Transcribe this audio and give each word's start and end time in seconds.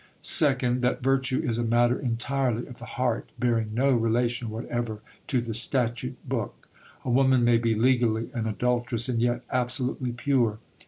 Second, 0.23 0.81
that 0.81 1.03
virtue 1.03 1.39
is 1.47 1.59
a 1.59 1.63
matter 1.63 1.99
entirely 1.99 2.65
of 2.65 2.79
the 2.79 2.85
heart, 2.97 3.29
bearing 3.37 3.71
no 3.75 3.91
relation 3.93 4.49
whatever 4.49 5.03
to 5.27 5.41
the 5.41 5.53
statute 5.53 6.17
book. 6.27 6.67
A 7.05 7.09
woman 7.11 7.43
may 7.43 7.59
be 7.59 7.75
legally 7.75 8.31
an 8.33 8.47
adulteress 8.47 9.07
and 9.09 9.21
yet 9.21 9.43
absolutely 9.51 10.11
pure. 10.11 10.57